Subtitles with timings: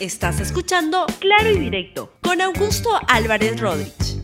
[0.00, 4.22] Estás escuchando Claro y Directo con Augusto Álvarez Rodríguez.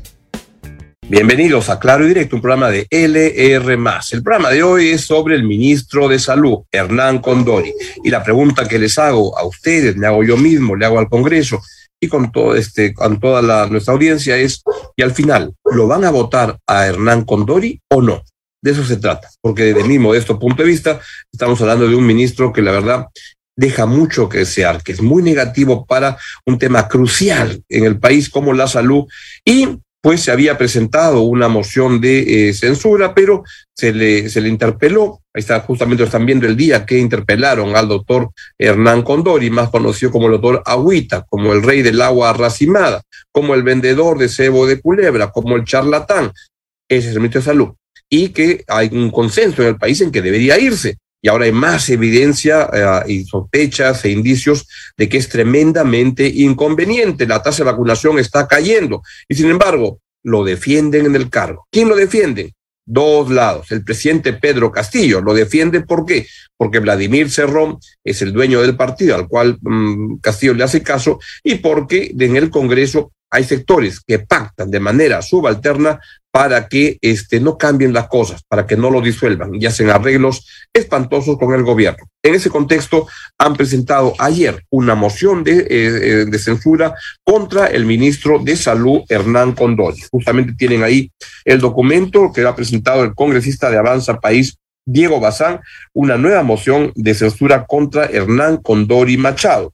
[1.08, 3.72] Bienvenidos a Claro y Directo, un programa de LR.
[4.12, 7.74] El programa de hoy es sobre el ministro de Salud, Hernán Condori.
[8.04, 11.08] Y la pregunta que les hago a ustedes, le hago yo mismo, le hago al
[11.08, 11.60] Congreso
[11.98, 14.62] y con, todo este, con toda nuestra audiencia es,
[14.94, 18.22] y al final, ¿lo van a votar a Hernán Condori o no?
[18.62, 21.00] De eso se trata, porque desde mi modesto punto de vista,
[21.32, 23.08] estamos hablando de un ministro que la verdad
[23.56, 26.16] deja mucho que desear, que es muy negativo para
[26.46, 29.04] un tema crucial en el país como la salud
[29.44, 33.42] y pues se había presentado una moción de eh, censura, pero
[33.74, 35.22] se le, se le interpeló.
[35.32, 40.12] Ahí está, justamente están viendo el día que interpelaron al doctor Hernán Condori, más conocido
[40.12, 43.00] como el doctor Agüita, como el rey del agua racimada,
[43.32, 46.32] como el vendedor de cebo de culebra, como el charlatán.
[46.86, 47.70] Ese es de Salud.
[48.10, 51.52] Y que hay un consenso en el país en que debería irse y ahora hay
[51.52, 57.26] más evidencia eh, y sospechas e indicios de que es tremendamente inconveniente.
[57.26, 61.66] La tasa de vacunación está cayendo y sin embargo lo defienden en el cargo.
[61.70, 62.52] ¿Quién lo defiende?
[62.84, 63.72] Dos lados.
[63.72, 66.26] El presidente Pedro Castillo lo defiende ¿por qué?
[66.58, 71.20] Porque Vladimir Cerrón es el dueño del partido al cual mm, Castillo le hace caso
[71.42, 75.98] y porque en el Congreso hay sectores que pactan de manera subalterna
[76.30, 80.46] para que este, no cambien las cosas, para que no lo disuelvan y hacen arreglos
[80.72, 82.04] espantosos con el gobierno.
[82.22, 87.84] En ese contexto, han presentado ayer una moción de, eh, eh, de censura contra el
[87.86, 90.00] ministro de Salud, Hernán Condori.
[90.12, 91.10] Justamente tienen ahí
[91.44, 95.60] el documento que ha presentado el congresista de Avanza País, Diego Bazán,
[95.92, 99.72] una nueva moción de censura contra Hernán Condori Machado.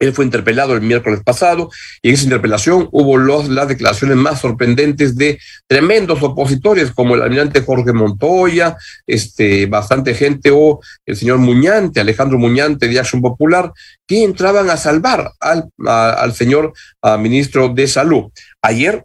[0.00, 1.70] Él fue interpelado el miércoles pasado
[2.00, 7.60] y en esa interpelación hubo las declaraciones más sorprendentes de tremendos opositores como el almirante
[7.60, 8.76] Jorge Montoya,
[9.06, 13.72] este, bastante gente o el señor Muñante, Alejandro Muñante de Acción Popular,
[14.06, 16.72] que entraban a salvar al, al señor
[17.18, 18.32] ministro de Salud.
[18.62, 19.04] Ayer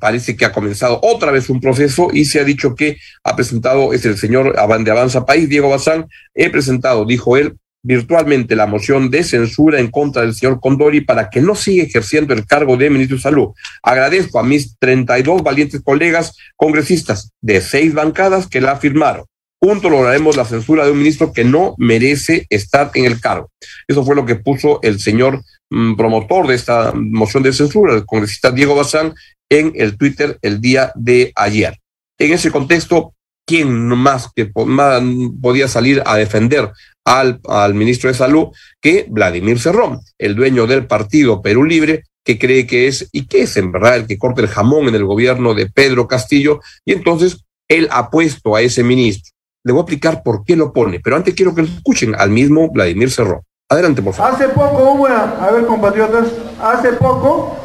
[0.00, 3.92] parece que ha comenzado otra vez un proceso y se ha dicho que ha presentado,
[3.92, 9.10] es el señor de Avanza País, Diego Bazán, he presentado, dijo él, virtualmente la moción
[9.10, 12.90] de censura en contra del señor Condori para que no siga ejerciendo el cargo de
[12.90, 13.48] ministro de Salud.
[13.82, 19.24] Agradezco a mis 32 valientes colegas congresistas de seis bancadas que la firmaron.
[19.62, 23.50] Juntos lograremos la censura de un ministro que no merece estar en el cargo.
[23.86, 28.04] Eso fue lo que puso el señor mm, promotor de esta moción de censura, el
[28.04, 29.14] congresista Diego Bazán,
[29.48, 31.78] en el Twitter el día de ayer.
[32.18, 33.14] En ese contexto,
[33.46, 36.72] ¿quién más que podía salir a defender
[37.04, 38.48] al, al ministro de Salud
[38.80, 43.42] que Vladimir Cerrón, el dueño del partido Perú Libre, que cree que es y que
[43.42, 46.92] es en verdad el que corta el jamón en el gobierno de Pedro Castillo, y
[46.92, 49.32] entonces él ha puesto a ese ministro.
[49.64, 52.30] Le voy a explicar por qué lo pone, pero antes quiero que lo escuchen al
[52.30, 53.40] mismo Vladimir Cerrón.
[53.68, 54.34] Adelante, por favor.
[54.34, 56.28] Hace poco hubo, a ver compatriotas,
[56.60, 57.56] hace poco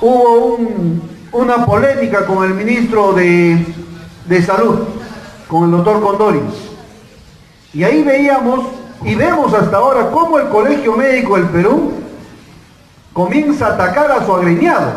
[0.00, 3.64] hubo un, una polémica con el ministro de,
[4.28, 4.80] de Salud,
[5.48, 6.40] con el doctor Condori.
[7.72, 8.66] Y ahí veíamos
[9.04, 11.92] y vemos hasta ahora cómo el Colegio Médico del Perú
[13.12, 14.92] comienza a atacar a su agremiado.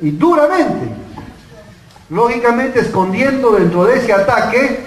[0.00, 0.88] Y duramente.
[2.10, 4.84] Lógicamente escondiendo dentro de ese ataque,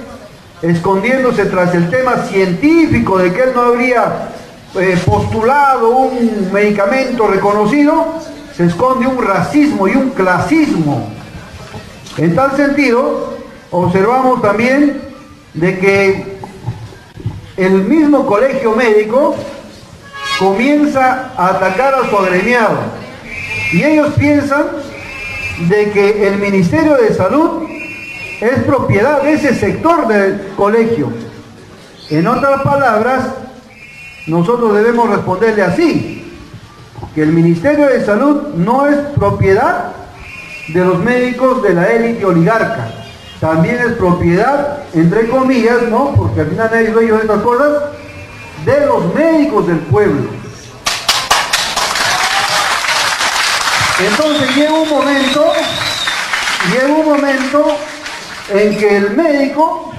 [0.62, 4.30] escondiéndose tras el tema científico de que él no habría
[4.76, 8.06] eh, postulado un medicamento reconocido,
[8.56, 11.10] se esconde un racismo y un clasismo.
[12.18, 13.35] En tal sentido,
[13.76, 15.02] observamos también
[15.54, 16.38] de que
[17.58, 19.36] el mismo colegio médico
[20.40, 22.78] comienza a atacar a su agremiado.
[23.74, 24.64] Y ellos piensan
[25.68, 27.64] de que el Ministerio de Salud
[28.40, 31.12] es propiedad de ese sector del colegio.
[32.10, 33.30] En otras palabras,
[34.28, 36.34] nosotros debemos responderle así,
[37.14, 39.92] que el Ministerio de Salud no es propiedad
[40.70, 43.05] de los médicos de la élite oligarca,
[43.46, 46.14] también es propiedad, entre comillas, ¿no?
[46.16, 47.74] Porque al final nadie es dueño de estas cosas,
[48.66, 50.30] de los médicos del pueblo.
[54.00, 55.46] Entonces llega un momento,
[56.72, 57.68] llega un momento
[58.50, 59.94] en que el médico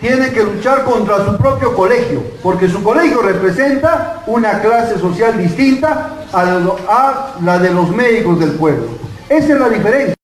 [0.00, 6.18] tiene que luchar contra su propio colegio, porque su colegio representa una clase social distinta
[6.32, 8.86] a la de los médicos del pueblo.
[9.28, 10.19] Esa es la diferencia.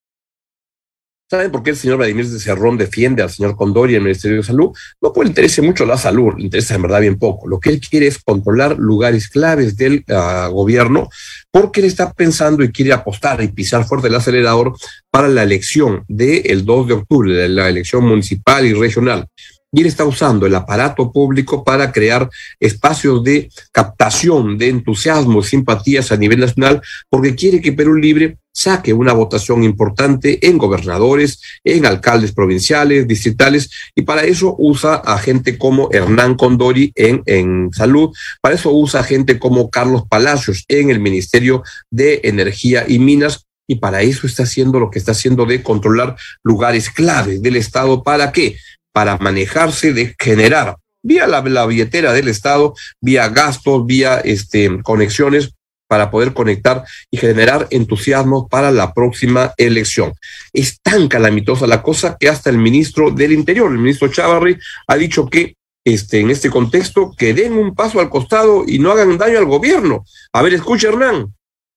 [1.29, 4.37] ¿Saben por qué el señor Vladimir de Cerrón defiende al señor Condori y el Ministerio
[4.37, 4.71] de Salud?
[5.03, 7.49] No puede interese mucho la salud, le interesa en verdad bien poco.
[7.49, 11.09] Lo que él quiere es controlar lugares claves del uh, gobierno
[11.51, 14.77] porque él está pensando y quiere apostar y pisar fuerte el acelerador
[15.11, 19.27] para la elección del 2 de octubre, de la elección municipal y regional.
[19.73, 22.31] y él está usando el aparato público para crear
[22.61, 26.81] espacios de captación de entusiasmo, simpatías a nivel nacional,
[27.11, 33.69] porque quiere que Perú Libre saque una votación importante en gobernadores, en alcaldes provinciales, distritales,
[33.95, 39.01] y para eso usa a gente como Hernán Condori en, en salud, para eso usa
[39.01, 44.27] a gente como Carlos Palacios en el Ministerio de Energía y Minas, y para eso
[44.27, 48.03] está haciendo lo que está haciendo de controlar lugares claves del Estado.
[48.03, 48.57] ¿Para qué?
[48.93, 55.53] Para manejarse, de generar vía la, la billetera del Estado, vía gastos, vía este, conexiones,
[55.89, 60.13] para poder conectar y generar entusiasmo para la próxima elección.
[60.53, 64.97] Es tan calamitosa la cosa que hasta el ministro del Interior, el ministro Chavarri, ha
[64.97, 65.55] dicho que
[65.85, 69.45] este, en este contexto que den un paso al costado y no hagan daño al
[69.45, 70.05] gobierno.
[70.33, 71.33] A ver, escucha Hernán.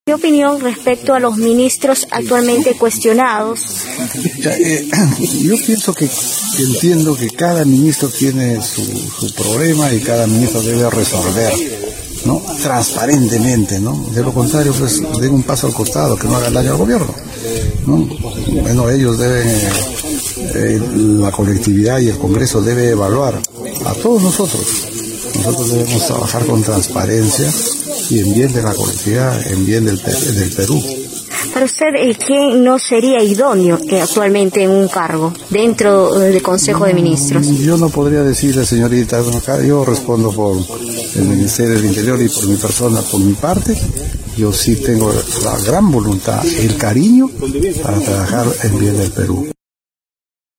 [0.05, 3.85] ¿Qué opinión respecto a los ministros actualmente cuestionados?
[4.43, 4.89] Eh,
[5.43, 6.09] yo pienso que,
[6.57, 11.53] entiendo que cada ministro tiene su, su problema y cada ministro debe resolver
[12.25, 12.41] ¿no?
[12.61, 14.05] transparentemente, ¿no?
[14.13, 17.13] De lo contrario, pues den un paso al costado, que no haga daño al gobierno,
[17.85, 18.07] ¿no?
[18.61, 19.47] Bueno, ellos deben,
[20.55, 20.81] eh,
[21.21, 23.39] la colectividad y el Congreso debe evaluar
[23.85, 24.65] a todos nosotros.
[25.35, 27.51] Nosotros debemos trabajar con transparencia
[28.09, 30.83] y en bien de la colectividad, en bien del, del Perú.
[31.53, 36.85] Para usted, eh, ¿quién no sería idóneo actualmente en un cargo dentro eh, del Consejo
[36.85, 37.47] de Ministros?
[37.59, 39.21] Yo no podría decirle, señorita,
[39.65, 40.57] yo respondo por
[41.15, 43.75] el Ministerio del Interior y por mi persona, por mi parte.
[44.37, 45.11] Yo sí tengo
[45.43, 47.29] la gran voluntad, el cariño
[47.83, 49.49] para trabajar en bien del Perú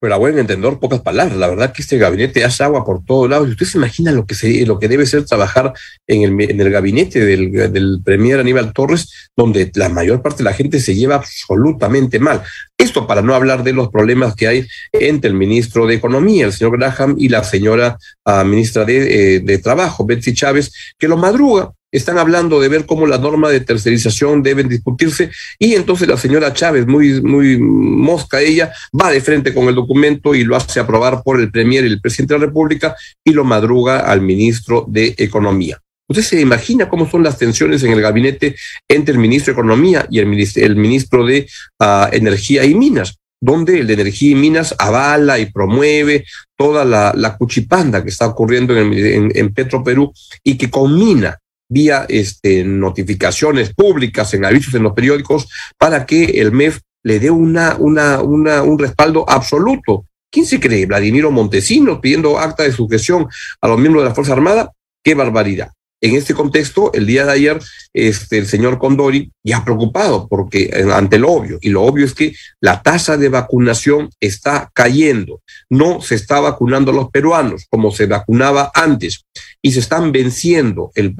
[0.01, 1.37] pero a buen entendedor, pocas palabras.
[1.37, 3.47] La verdad que este gabinete hace agua por todos lados.
[3.47, 5.75] Y usted se imagina lo que, se, lo que debe ser trabajar
[6.07, 10.45] en el, en el gabinete del, del Premier Aníbal Torres, donde la mayor parte de
[10.45, 12.43] la gente se lleva absolutamente mal.
[12.79, 16.53] Esto para no hablar de los problemas que hay entre el ministro de Economía, el
[16.55, 21.19] señor Graham, y la señora uh, ministra de, eh, de Trabajo, Betsy Chávez, que lo
[21.19, 26.17] madruga están hablando de ver cómo la norma de tercerización debe discutirse y entonces la
[26.17, 30.81] señora Chávez, muy, muy mosca ella, va de frente con el documento y lo hace
[30.81, 34.85] aprobar por el Premier y el presidente de la República y lo madruga al ministro
[34.89, 35.79] de Economía.
[36.09, 38.57] Usted se imagina cómo son las tensiones en el gabinete
[38.89, 41.47] entre el ministro de Economía y el ministro, el ministro de
[41.79, 46.27] uh, Energía y Minas donde el de Energía y Minas avala y promueve
[46.57, 50.13] toda la, la cuchipanda que está ocurriendo en, en, en Petro Perú
[50.45, 51.39] y que combina
[51.71, 57.31] vía este, notificaciones públicas, en avisos en los periódicos, para que el MEF le dé
[57.31, 60.05] una, una, una, un respaldo absoluto.
[60.31, 60.87] ¿Quién se cree?
[60.87, 63.27] Vladimiro Montesinos pidiendo acta de sujeción
[63.61, 64.73] a los miembros de la Fuerza Armada.
[65.03, 65.71] ¡Qué barbaridad!
[66.03, 67.61] En este contexto, el día de ayer,
[67.93, 72.15] este, el señor Condori ya preocupado porque eh, ante lo obvio, y lo obvio es
[72.15, 75.43] que la tasa de vacunación está cayendo.
[75.69, 79.27] No se está vacunando a los peruanos como se vacunaba antes
[79.61, 81.15] y se están venciendo el,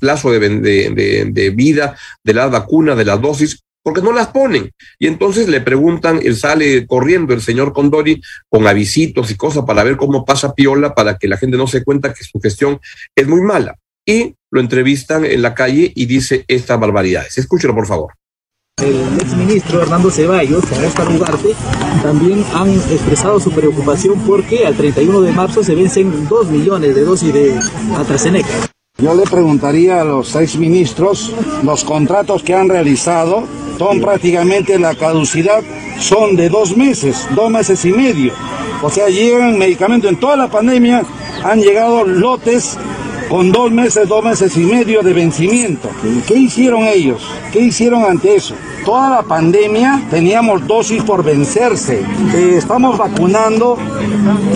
[0.00, 4.72] plazo de, vida de las vacunas, de las dosis, porque no las ponen.
[4.98, 9.84] Y entonces le preguntan, él sale corriendo el señor Condori con avisitos y cosas para
[9.84, 12.80] ver cómo pasa Piola, para que la gente no se cuenta que su gestión
[13.14, 17.38] es muy mala y lo entrevistan en la calle y dice estas barbaridades.
[17.38, 18.12] Escúchelo, por favor.
[18.82, 21.54] El exministro Hernando Ceballos, en esta Ugarte,
[22.02, 27.02] también han expresado su preocupación porque al 31 de marzo se vencen 2 millones de
[27.02, 27.58] dosis de
[27.96, 28.48] AstraZeneca.
[28.98, 31.32] Yo le preguntaría a los seis ministros,
[31.64, 33.44] los contratos que han realizado
[33.76, 35.62] son prácticamente la caducidad,
[35.98, 38.32] son de dos meses, dos meses y medio.
[38.82, 41.02] O sea, llegan medicamentos en toda la pandemia,
[41.42, 42.78] han llegado lotes
[43.34, 45.90] con dos meses, dos meses y medio de vencimiento.
[46.24, 47.28] ¿Qué hicieron ellos?
[47.52, 48.54] ¿Qué hicieron ante eso?
[48.84, 52.04] Toda la pandemia teníamos dosis por vencerse.
[52.32, 53.76] Eh, estamos vacunando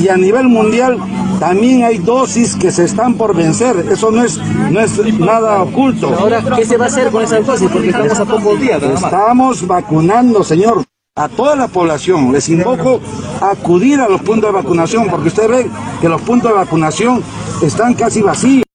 [0.01, 0.97] y a nivel mundial
[1.41, 3.85] también hay dosis que se están por vencer.
[3.91, 6.15] Eso no es, no es nada oculto.
[6.17, 7.69] Ahora, ¿qué se va a hacer con esas dosis?
[7.69, 8.81] Porque estamos a pocos días.
[8.81, 10.85] Estamos vacunando, señor
[11.17, 12.31] a toda la población.
[12.31, 13.01] Les invoco
[13.41, 15.71] a acudir a los puntos de vacunación, porque ustedes ven
[16.01, 17.25] que los puntos de vacunación
[17.61, 18.68] están casi vacíos.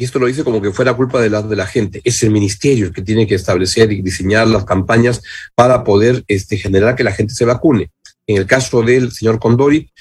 [0.00, 2.00] Y esto lo dice como que fuera culpa de la, de la gente.
[2.04, 5.20] Es el ministerio el que tiene que establecer y diseñar las campañas
[5.54, 7.90] para poder este, generar que la gente se vacune.
[8.26, 9.92] En el caso del señor Condori,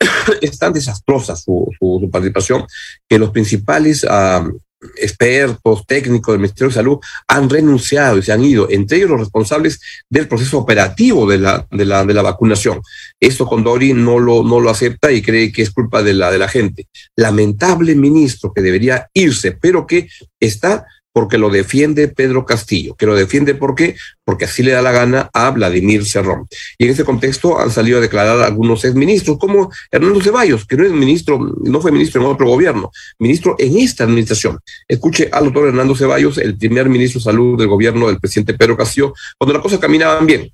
[0.42, 1.70] es tan desastrosa su,
[2.10, 2.66] participación
[3.08, 4.58] que los principales uh,
[4.96, 9.20] expertos técnicos del Ministerio de Salud han renunciado y se han ido, entre ellos los
[9.20, 12.80] responsables del proceso operativo de la, de la, de la vacunación.
[13.18, 16.38] Esto Condori no lo, no lo acepta y cree que es culpa de la, de
[16.38, 16.88] la gente.
[17.16, 20.08] Lamentable ministro que debería irse, pero que
[20.40, 20.86] está
[21.18, 23.96] porque lo defiende Pedro Castillo, que lo defiende ¿por qué?
[24.24, 26.46] Porque así le da la gana a Vladimir Cerrón.
[26.78, 30.84] Y en ese contexto han salido a declarar algunos exministros, como Hernando Ceballos, que no
[30.84, 34.60] es ministro, no fue ministro en otro gobierno, ministro en esta administración.
[34.86, 38.76] Escuche al doctor Hernando Ceballos, el primer ministro de salud del gobierno del presidente Pedro
[38.76, 40.52] Castillo, cuando las cosas caminaban bien.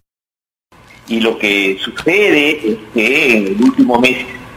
[1.08, 4.16] Y lo que sucede es que en el último mes,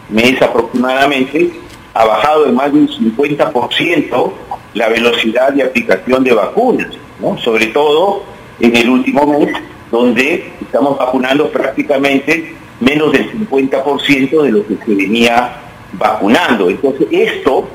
[0.10, 1.52] mes aproximadamente,
[1.94, 4.34] ha bajado en más de un 50%
[4.78, 7.38] la velocidad de aplicación de vacunas, ¿no?
[7.40, 8.24] sobre todo
[8.60, 9.50] en el último mes,
[9.92, 15.54] donde estamos vacunando prácticamente menos del 50% de lo que se venía
[15.94, 16.70] vacunando.
[16.70, 17.68] Entonces, esto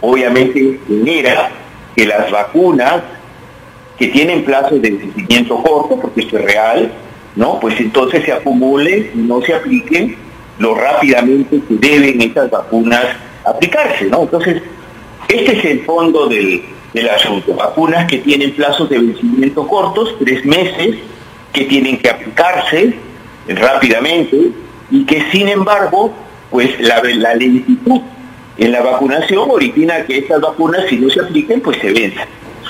[0.00, 1.50] obviamente genera
[1.94, 3.02] que las vacunas
[3.98, 6.92] que tienen plazos de vencimiento corto, porque esto es real,
[7.36, 7.60] ¿no?
[7.60, 10.16] Pues entonces se acumulen y no se apliquen
[10.58, 13.04] lo rápidamente que deben estas vacunas
[13.44, 14.22] aplicarse, ¿no?
[14.22, 14.62] Entonces,
[15.34, 16.62] este es el fondo del,
[17.14, 17.54] asunto.
[17.54, 20.96] Vacunas que tienen plazos de vencimiento cortos, tres meses,
[21.52, 22.94] que tienen que aplicarse
[23.48, 24.50] rápidamente
[24.90, 26.12] y que sin embargo,
[26.50, 28.00] pues la, la lentitud
[28.58, 32.28] en la vacunación origina que estas vacunas, si no se apliquen, pues se venzan.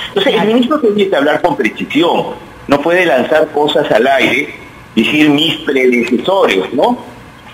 [0.08, 2.34] Entonces, el ministro tiene que hablar con precisión,
[2.68, 4.54] no puede lanzar cosas al aire,
[4.94, 6.98] decir mis predecesores, ¿no?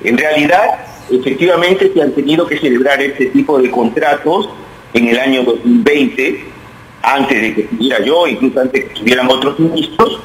[0.03, 4.49] En realidad, efectivamente se han tenido que celebrar este tipo de contratos
[4.93, 6.45] en el año 2020,
[7.03, 10.21] antes de que estuviera yo, incluso antes de que estuvieran otros ministros,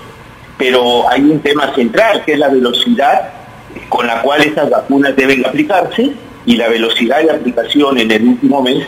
[0.58, 3.34] pero hay un tema central que es la velocidad
[3.90, 6.14] con la cual estas vacunas deben aplicarse
[6.46, 8.86] y la velocidad de aplicación en el último mes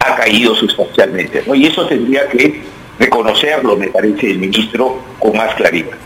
[0.00, 1.42] ha caído sustancialmente.
[1.54, 2.62] Y eso tendría que
[2.98, 5.98] reconocerlo, me parece, el ministro con más claridad.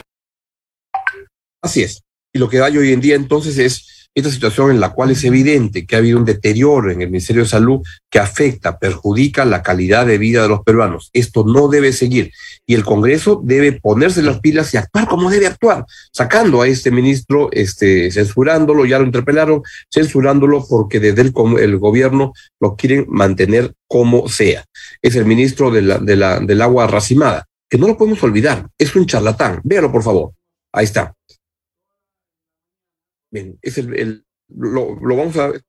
[1.63, 2.03] Así es.
[2.33, 5.25] Y lo que hay hoy en día entonces es esta situación en la cual es
[5.25, 9.63] evidente que ha habido un deterioro en el Ministerio de Salud que afecta, perjudica la
[9.63, 11.11] calidad de vida de los peruanos.
[11.13, 12.31] Esto no debe seguir
[12.67, 16.91] y el Congreso debe ponerse las pilas y actuar como debe actuar, sacando a este
[16.91, 24.29] ministro, este, censurándolo, ya lo interpelaron, censurándolo porque desde el, gobierno lo quieren mantener como
[24.29, 24.65] sea.
[25.01, 29.61] Es el ministro del agua racimada, que no lo podemos olvidar, es un charlatán.
[29.65, 30.33] Véalo, por favor.
[30.73, 31.15] Ahí está.
[33.33, 35.63] Bien, es el, lo, vamos a ver.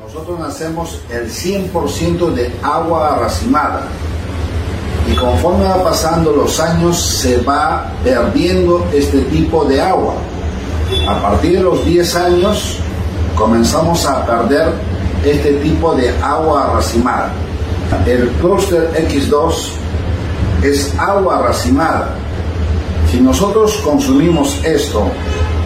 [0.00, 3.86] Nosotros hacemos el 100% de agua racimada
[5.08, 10.16] y conforme va pasando los años se va perdiendo este tipo de agua.
[11.08, 12.78] A partir de los 10 años
[13.36, 14.72] comenzamos a perder
[15.24, 17.32] este tipo de agua racimada.
[18.06, 19.70] El clúster X2
[20.64, 22.18] es agua racimada
[23.12, 25.04] si nosotros consumimos esto,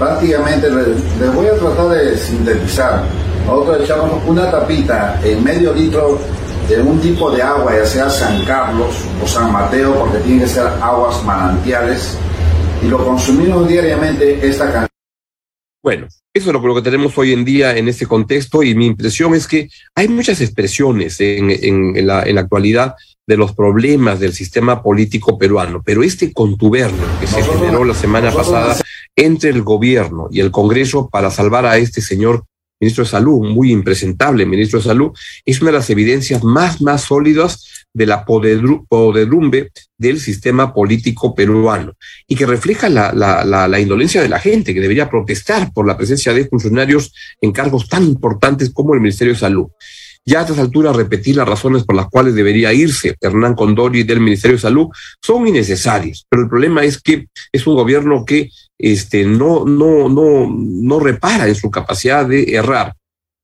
[0.01, 3.05] prácticamente les voy a tratar de sintetizar.
[3.47, 6.19] Nosotros echamos una tapita en medio litro
[6.69, 10.49] de un tipo de agua, ya sea San Carlos o San Mateo, porque tienen que
[10.49, 12.19] ser aguas manantiales,
[12.83, 14.96] y lo consumimos diariamente esta cantidad.
[15.87, 19.37] Bueno, eso es lo que tenemos hoy en día en este contexto y mi impresión
[19.37, 24.83] es que hay muchas expresiones en, la, en la actualidad de los problemas del sistema
[24.83, 28.77] político peruano, pero este contubernio que se generó la semana pasada
[29.15, 32.43] entre el gobierno y el Congreso para salvar a este señor
[32.81, 35.13] ministro de Salud, muy impresentable ministro de Salud,
[35.45, 41.95] es una de las evidencias más, más sólidas de la podedrumbe del sistema político peruano
[42.27, 46.47] y que refleja la, indolencia de la gente que debería protestar por la presencia de
[46.47, 49.69] funcionarios en cargos tan importantes como el Ministerio de Salud.
[50.27, 54.21] Ya a estas alturas repetir las razones por las cuales debería irse Hernán Condori del
[54.21, 54.89] Ministerio de Salud
[55.23, 60.55] son innecesarias, pero el problema es que es un gobierno que este, no, no, no,
[60.55, 62.95] no repara en su capacidad de errar.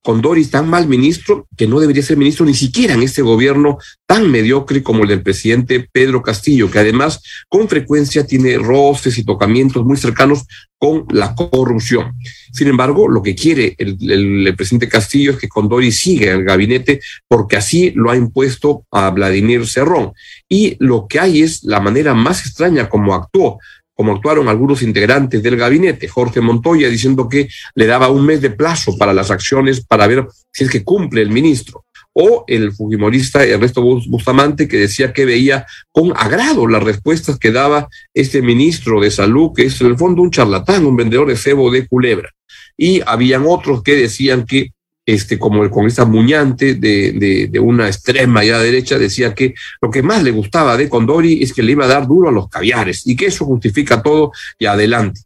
[0.02, 4.30] Condori tan mal ministro que no debería ser ministro ni siquiera en este gobierno tan
[4.30, 9.84] mediocre como el del presidente Pedro Castillo, que además con frecuencia tiene roces y tocamientos
[9.84, 10.44] muy cercanos
[10.76, 12.14] con la corrupción.
[12.52, 17.56] Sin embargo, lo que quiere el, presidente Castillo es que Condori siga el gabinete porque
[17.56, 20.12] así lo ha impuesto a Vladimir Cerrón.
[20.48, 23.60] Y lo que hay es la manera más extraña como actuó
[23.94, 28.50] como actuaron algunos integrantes del gabinete, Jorge Montoya diciendo que le daba un mes de
[28.50, 31.84] plazo para las acciones para ver si es que cumple el ministro,
[32.14, 37.88] o el fujimorista Ernesto Bustamante que decía que veía con agrado las respuestas que daba
[38.12, 41.70] este ministro de salud, que es en el fondo un charlatán, un vendedor de cebo
[41.70, 42.30] de culebra.
[42.76, 44.72] Y habían otros que decían que
[45.04, 49.90] este, como el congresista Muñante de, de, de, una extrema ya derecha, decía que lo
[49.90, 52.48] que más le gustaba de Condori es que le iba a dar duro a los
[52.48, 55.22] caviares y que eso justifica todo y adelante.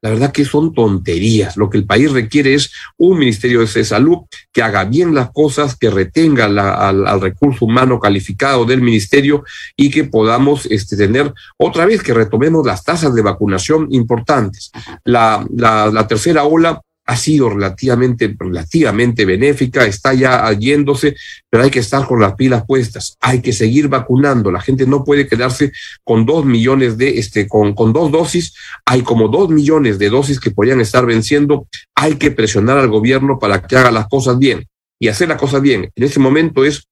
[0.00, 1.56] la verdad que son tonterías.
[1.56, 4.18] Lo que el país requiere es un Ministerio de Salud
[4.52, 9.44] que haga bien las cosas, que retenga al, recurso humano calificado del ministerio
[9.76, 14.70] y que podamos este, tener otra vez que retomemos las tasas de vacunación importantes.
[15.04, 21.16] La, la, la tercera ola ha sido relativamente, relativamente benéfica, está ya yéndose,
[21.48, 25.04] pero hay que estar con las pilas puestas, hay que seguir vacunando, la gente no
[25.04, 25.72] puede quedarse
[26.04, 28.52] con dos millones de, este, con, con dos dosis,
[28.84, 33.38] hay como dos millones de dosis que podrían estar venciendo, hay que presionar al gobierno
[33.38, 34.66] para que haga las cosas bien.
[35.00, 36.88] Y hacer las cosas bien en ese momento es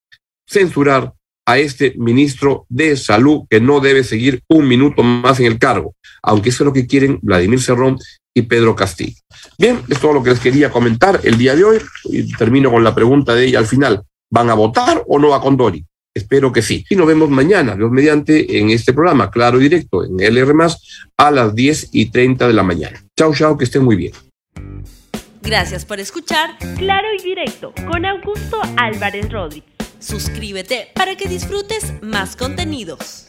[0.48, 1.12] censurar
[1.44, 5.94] a este ministro de salud que no debe seguir un minuto más en el cargo,
[6.22, 7.98] aunque eso es lo que quieren Vladimir Cerrón
[8.36, 9.16] y Pedro Castillo.
[9.58, 12.84] Bien, es todo lo que les quería comentar el día de hoy y termino con
[12.84, 14.02] la pregunta de ella al final.
[14.30, 15.82] ¿Van a votar o no a Condori?
[16.14, 16.84] Espero que sí.
[16.90, 20.52] Y nos vemos mañana, Dios mediante, en este programa, claro y directo, en LR,
[21.16, 23.02] a las 10 y 30 de la mañana.
[23.16, 24.12] Chao, chao, que estén muy bien.
[25.40, 29.70] Gracias por escuchar Claro y Directo con Augusto Álvarez Rodríguez.
[29.98, 33.26] Suscríbete para que disfrutes más contenidos.